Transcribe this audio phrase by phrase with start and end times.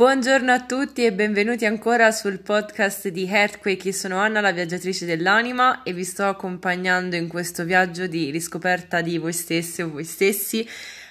[0.00, 3.88] Buongiorno a tutti e benvenuti ancora sul podcast di Earthquake.
[3.88, 9.02] Io sono Anna, la viaggiatrice dell'anima, e vi sto accompagnando in questo viaggio di riscoperta
[9.02, 10.66] di voi stessi o voi stessi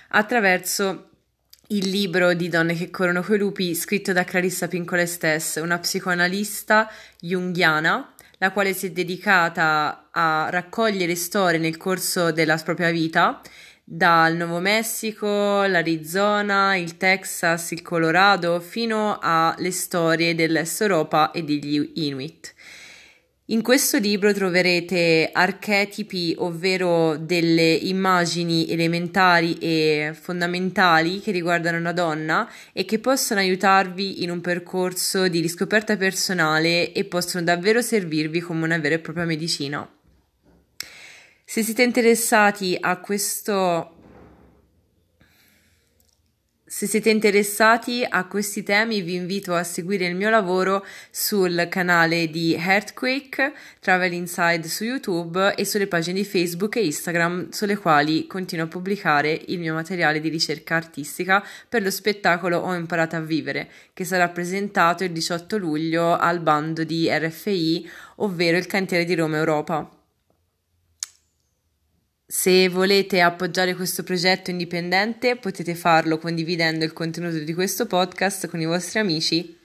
[0.08, 1.10] attraverso
[1.68, 6.92] il libro di Donne che corrono coi lupi scritto da Clarissa Pincola Stess, una psicoanalista
[7.20, 13.40] junghiana, la quale si è dedicata a raccogliere storie nel corso della propria vita
[13.92, 21.94] dal Nuovo Messico, l'Arizona, il Texas, il Colorado, fino alle storie dell'Est Europa e degli
[21.96, 22.54] Inuit.
[23.46, 32.48] In questo libro troverete archetipi, ovvero delle immagini elementari e fondamentali che riguardano una donna
[32.72, 38.66] e che possono aiutarvi in un percorso di riscoperta personale e possono davvero servirvi come
[38.66, 39.90] una vera e propria medicina.
[41.52, 43.96] Se siete interessati a questo
[46.64, 52.28] se siete interessati a questi temi vi invito a seguire il mio lavoro sul canale
[52.28, 58.28] di Earthquake Travel Inside su YouTube e sulle pagine di Facebook e Instagram sulle quali
[58.28, 63.22] continuo a pubblicare il mio materiale di ricerca artistica per lo spettacolo Ho imparato a
[63.22, 69.16] vivere, che sarà presentato il 18 luglio al bando di RFI, ovvero il cantiere di
[69.16, 69.94] Roma Europa.
[72.32, 78.62] Se volete appoggiare questo progetto indipendente potete farlo condividendo il contenuto di questo podcast con
[78.62, 79.58] i vostri amici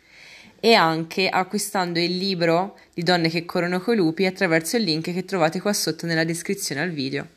[0.61, 5.25] e anche acquistando il libro di Donne che corrono coi lupi attraverso il link che
[5.27, 7.29] trovate qua sotto nella descrizione al video.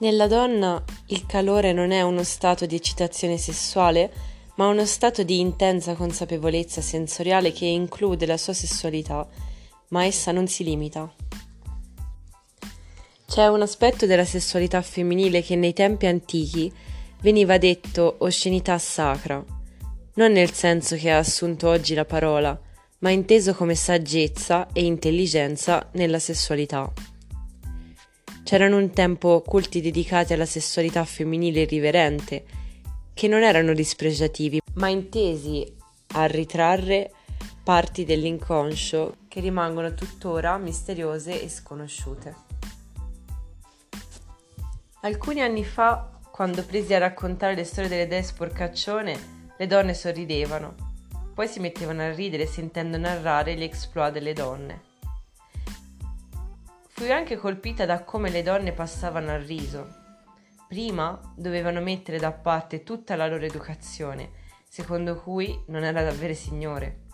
[0.00, 4.29] Nella donna il calore non è uno stato di eccitazione sessuale,
[4.60, 9.26] ma uno stato di intensa consapevolezza sensoriale che include la sua sessualità,
[9.88, 11.10] ma essa non si limita.
[13.26, 16.70] C'è un aspetto della sessualità femminile che nei tempi antichi
[17.22, 19.42] veniva detto oscenità sacra,
[20.16, 22.60] non nel senso che ha assunto oggi la parola,
[22.98, 26.92] ma inteso come saggezza e intelligenza nella sessualità.
[28.44, 32.44] C'erano un tempo culti dedicati alla sessualità femminile irriverente,
[33.14, 35.76] che non erano dispregiativi, ma intesi
[36.14, 37.12] a ritrarre
[37.62, 42.34] parti dell'inconscio che rimangono tuttora misteriose e sconosciute.
[45.02, 50.74] Alcuni anni fa, quando presi a raccontare le storie delle dee sporcaccione, le donne sorridevano,
[51.34, 54.88] poi si mettevano a ridere sentendo narrare gli exploit delle donne.
[56.88, 59.99] Fui anche colpita da come le donne passavano al riso,
[60.70, 64.30] Prima dovevano mettere da parte tutta la loro educazione,
[64.68, 67.06] secondo cui non era davvero signore.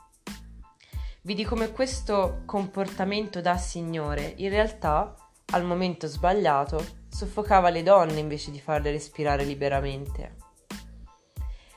[1.22, 5.14] Vidi come questo comportamento da signore in realtà,
[5.52, 10.36] al momento sbagliato, soffocava le donne invece di farle respirare liberamente.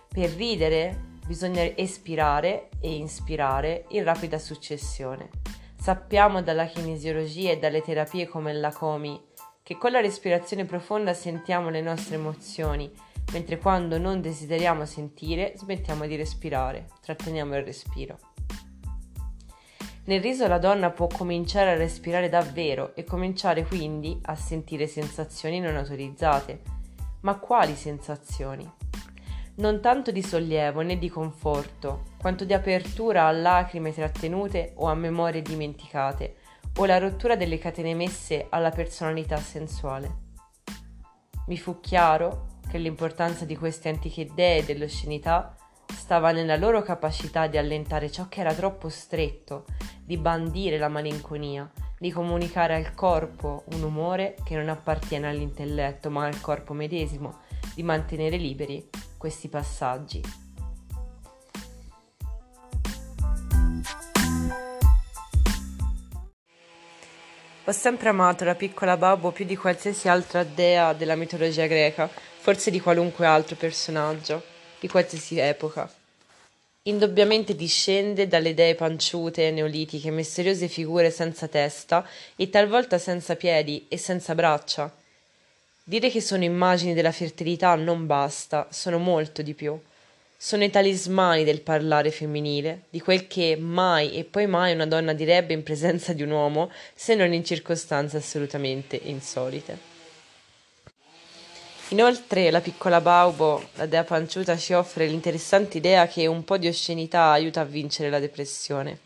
[0.09, 5.29] Per ridere bisogna espirare e inspirare in rapida successione.
[5.79, 9.27] Sappiamo dalla kinesiologia e dalle terapie come la Comi
[9.69, 12.91] che con la respirazione profonda sentiamo le nostre emozioni,
[13.33, 18.17] mentre quando non desideriamo sentire smettiamo di respirare, tratteniamo il respiro.
[20.05, 25.59] Nel riso la donna può cominciare a respirare davvero e cominciare quindi a sentire sensazioni
[25.59, 26.61] non autorizzate.
[27.19, 28.67] Ma quali sensazioni?
[29.57, 34.95] Non tanto di sollievo né di conforto, quanto di apertura a lacrime trattenute o a
[34.95, 36.37] memorie dimenticate,
[36.79, 40.27] o la rottura delle catene messe alla personalità sensuale.
[41.47, 45.55] Mi fu chiaro che l'importanza di queste antiche dee dell'oscenità
[45.91, 49.65] stava nella loro capacità di allentare ciò che era troppo stretto,
[50.01, 51.69] di bandire la malinconia,
[51.99, 57.39] di comunicare al corpo un umore che non appartiene all'intelletto ma al corpo medesimo,
[57.75, 60.21] di mantenere liberi questi passaggi.
[67.69, 72.09] Ho sempre amato la piccola Babbo più di qualsiasi altra dea della mitologia greca,
[72.39, 74.41] forse di qualunque altro personaggio,
[74.79, 75.87] di qualsiasi epoca.
[76.81, 82.03] Indubbiamente discende dalle dee panciute, neolitiche, misteriose figure senza testa
[82.35, 84.91] e talvolta senza piedi e senza braccia.
[85.83, 89.79] Dire che sono immagini della fertilità non basta, sono molto di più
[90.41, 95.11] sono i talismani del parlare femminile, di quel che mai e poi mai una donna
[95.11, 99.77] direbbe in presenza di un uomo, se non in circostanze assolutamente insolite.
[101.89, 106.69] Inoltre la piccola Baubo, la dea panciuta, ci offre l'interessante idea che un po' di
[106.69, 108.99] oscenità aiuta a vincere la depressione.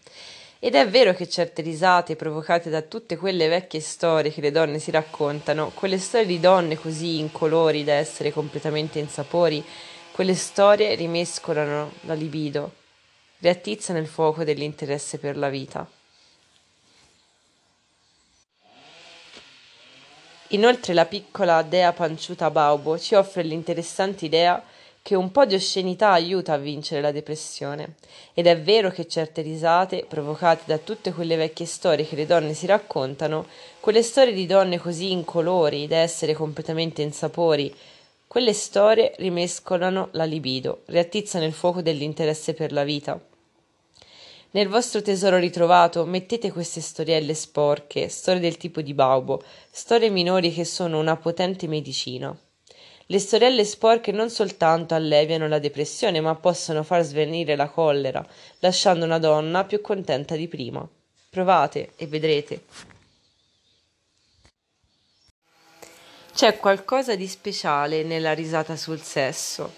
[0.59, 4.77] Ed è vero che certe risate provocate da tutte quelle vecchie storie che le donne
[4.77, 9.65] si raccontano, quelle storie di donne così incolori da essere completamente insapori,
[10.13, 12.71] quelle storie rimescolano la libido,
[13.39, 15.89] riattizzano il fuoco dell'interesse per la vita.
[20.49, 24.63] Inoltre la piccola dea panciuta Baubo ci offre l'interessante idea
[25.01, 27.95] che un po' di oscenità aiuta a vincere la depressione.
[28.35, 32.53] Ed è vero che certe risate, provocate da tutte quelle vecchie storie che le donne
[32.53, 33.47] si raccontano,
[33.79, 37.75] quelle storie di donne così incolori da essere completamente insapori,
[38.33, 43.23] quelle storie rimescolano la libido, riattizzano il fuoco dell'interesse per la vita.
[44.53, 50.51] Nel vostro tesoro ritrovato mettete queste storielle sporche, storie del tipo di Baubo, storie minori
[50.51, 52.35] che sono una potente medicina.
[53.05, 58.25] Le storielle sporche non soltanto alleviano la depressione, ma possono far svenire la collera,
[58.61, 60.83] lasciando una donna più contenta di prima.
[61.29, 62.92] Provate e vedrete.
[66.35, 69.71] C'è qualcosa di speciale nella risata sul sesso.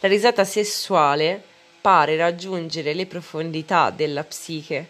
[0.00, 1.42] La risata sessuale
[1.78, 4.88] pare raggiungere le profondità della psiche,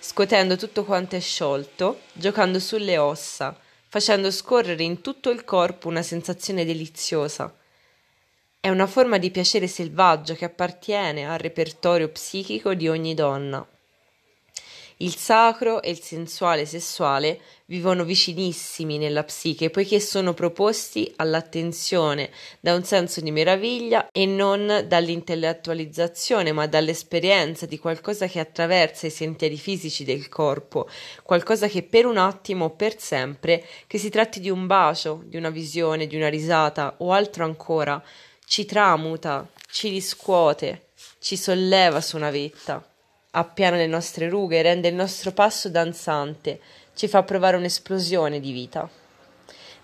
[0.00, 3.56] scuotendo tutto quanto è sciolto, giocando sulle ossa,
[3.86, 7.54] facendo scorrere in tutto il corpo una sensazione deliziosa.
[8.58, 13.64] È una forma di piacere selvaggio che appartiene al repertorio psichico di ogni donna.
[15.02, 22.72] Il sacro e il sensuale sessuale vivono vicinissimi nella psiche poiché sono proposti all'attenzione da
[22.72, 29.56] un senso di meraviglia e non dall'intellettualizzazione ma dall'esperienza di qualcosa che attraversa i sentieri
[29.56, 30.88] fisici del corpo,
[31.24, 35.36] qualcosa che per un attimo o per sempre, che si tratti di un bacio, di
[35.36, 38.00] una visione, di una risata o altro ancora,
[38.46, 42.86] ci tramuta, ci riscuote, ci solleva su una vetta
[43.34, 46.60] appiana le nostre rughe, rende il nostro passo danzante,
[46.94, 48.88] ci fa provare un'esplosione di vita.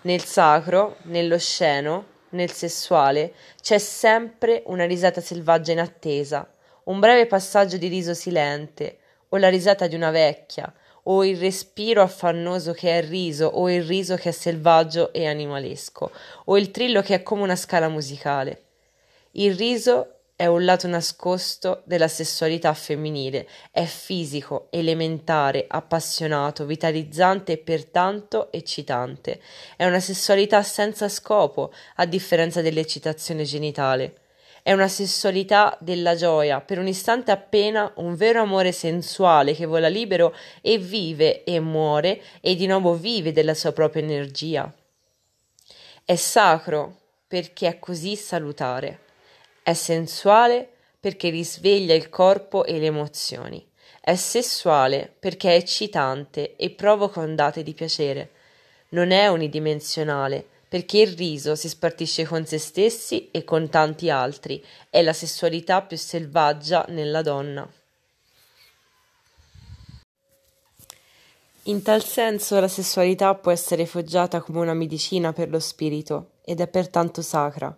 [0.01, 6.47] Nel sacro, nell'osceno, nel sessuale, c'è sempre una risata selvaggia in attesa,
[6.85, 8.99] un breve passaggio di riso silente,
[9.29, 10.71] o la risata di una vecchia,
[11.03, 16.11] o il respiro affannoso che è riso, o il riso che è selvaggio e animalesco,
[16.45, 18.63] o il trillo che è come una scala musicale.
[19.31, 27.57] Il riso è un lato nascosto della sessualità femminile, è fisico, elementare, appassionato, vitalizzante e
[27.57, 29.41] pertanto eccitante.
[29.75, 34.13] È una sessualità senza scopo, a differenza dell'eccitazione genitale.
[34.63, 39.89] È una sessualità della gioia, per un istante appena un vero amore sensuale che vola
[39.89, 44.73] libero e vive e muore e di nuovo vive della sua propria energia.
[46.05, 46.95] È sacro
[47.27, 49.07] perché è così salutare.
[49.61, 50.67] È sensuale
[50.99, 53.65] perché risveglia il corpo e le emozioni.
[54.01, 58.31] È sessuale perché è eccitante e provoca ondate di piacere.
[58.89, 64.63] Non è unidimensionale perché il riso si spartisce con se stessi e con tanti altri.
[64.89, 67.67] È la sessualità più selvaggia nella donna.
[71.63, 76.61] In tal senso la sessualità può essere foggiata come una medicina per lo spirito ed
[76.61, 77.77] è pertanto sacra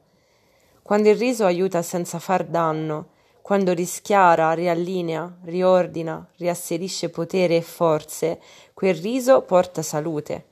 [0.81, 3.09] quando il riso aiuta senza far danno,
[3.41, 8.39] quando rischiara, riallinea, riordina, riasserisce potere e forze,
[8.73, 10.45] quel riso porta salute.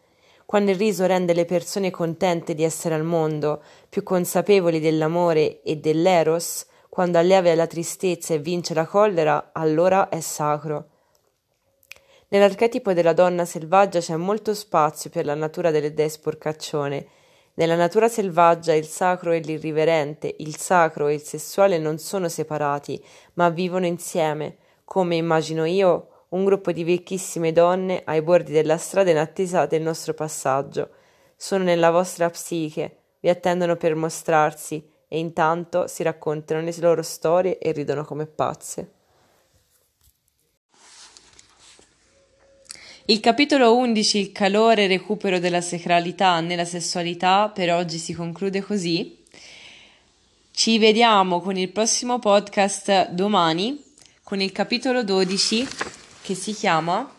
[0.46, 5.78] Quando il riso rende le persone contente di essere al mondo, più consapevoli dell'amore e
[5.78, 10.88] dell'eros, quando allieva la tristezza e vince la collera, allora è sacro.
[12.30, 17.08] Nell'archetipo della donna selvaggia c'è molto spazio per la natura delle dee sporcaccione,
[17.60, 23.04] nella natura selvaggia il sacro e l'irriverente, il sacro e il sessuale non sono separati,
[23.34, 29.12] ma vivono insieme, come immagino io un gruppo di vecchissime donne ai bordi della strada
[29.12, 30.90] in attesa del nostro passaggio.
[31.36, 37.58] Sono nella vostra psiche, vi attendono per mostrarsi e intanto si raccontano le loro storie
[37.58, 38.99] e ridono come pazze.
[43.10, 48.62] Il capitolo 11, il calore e recupero della sacralità nella sessualità, per oggi si conclude
[48.62, 49.24] così.
[50.52, 53.84] Ci vediamo con il prossimo podcast domani
[54.22, 55.68] con il capitolo 12
[56.22, 57.12] che si chiama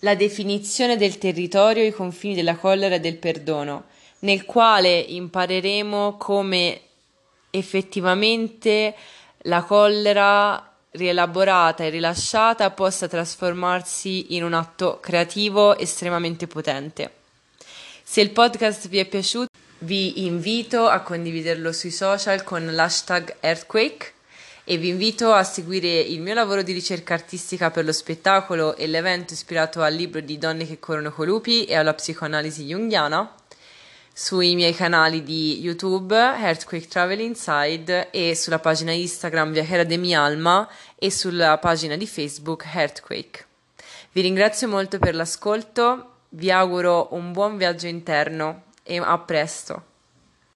[0.00, 3.84] La definizione del territorio, i confini della collera e del perdono,
[4.18, 6.78] nel quale impareremo come
[7.48, 8.94] effettivamente
[9.44, 17.10] la collera rielaborata e rilasciata possa trasformarsi in un atto creativo estremamente potente.
[18.02, 19.48] Se il podcast vi è piaciuto,
[19.80, 24.12] vi invito a condividerlo sui social con l'hashtag Earthquake
[24.64, 28.86] e vi invito a seguire il mio lavoro di ricerca artistica per lo spettacolo e
[28.86, 33.34] l'evento ispirato al libro di Donne che corrono con lupi e alla psicoanalisi junghiana
[34.22, 40.14] sui miei canali di YouTube Earthquake Travel Inside e sulla pagina Instagram Viajera de mi
[40.14, 43.46] Alma e sulla pagina di Facebook Earthquake.
[44.12, 49.84] Vi ringrazio molto per l'ascolto, vi auguro un buon viaggio interno e a presto.